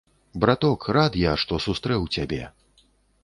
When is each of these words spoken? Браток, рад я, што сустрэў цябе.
Браток, 0.43 0.87
рад 0.97 1.17
я, 1.23 1.33
што 1.43 1.59
сустрэў 1.67 2.07
цябе. 2.17 2.39